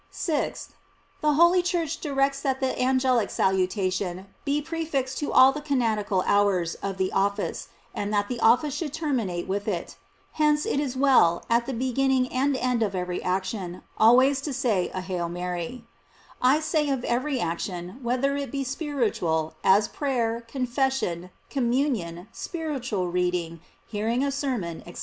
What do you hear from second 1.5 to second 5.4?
Church directs that the angelical salu tation be prefixed to